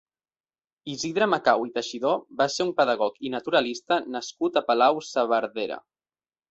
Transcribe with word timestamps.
Isidre 0.93 1.27
Macau 1.33 1.67
i 1.69 1.73
Teixidor 1.75 2.17
va 2.41 2.49
ser 2.55 2.67
un 2.71 2.73
pedagog 2.81 3.23
i 3.29 3.33
naturalista 3.37 4.01
nascut 4.17 4.61
a 4.63 4.69
Palau-saverdera. 4.73 5.81